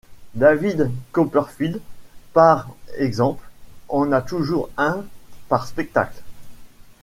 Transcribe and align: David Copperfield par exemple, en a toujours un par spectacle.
David 0.33 0.89
Copperfield 1.11 1.79
par 2.33 2.69
exemple, 2.97 3.47
en 3.87 4.11
a 4.11 4.23
toujours 4.23 4.71
un 4.75 5.05
par 5.47 5.67
spectacle. 5.67 6.23